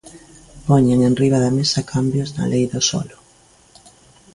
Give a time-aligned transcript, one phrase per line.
[0.67, 3.17] Poñen enriba da mesa cambios na Lei do solo.